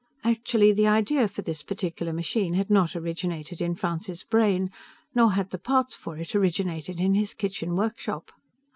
Actually, 0.23 0.71
the 0.73 0.87
idea 0.87 1.27
for 1.27 1.43
this 1.43 1.61
particular 1.61 2.11
machine 2.11 2.55
had 2.55 2.71
not 2.71 2.95
originated 2.95 3.61
in 3.61 3.75
Francis' 3.75 4.23
brain, 4.23 4.71
nor 5.13 5.33
had 5.33 5.51
the 5.51 5.59
parts 5.59 5.93
for 5.93 6.17
it 6.17 6.33
originated 6.33 6.99
in 6.99 7.13
his 7.13 7.35
kitchen 7.35 7.75
workshop. 7.75 8.31